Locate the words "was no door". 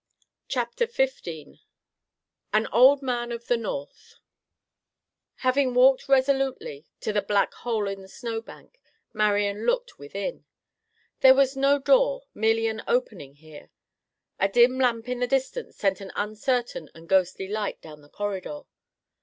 11.35-12.23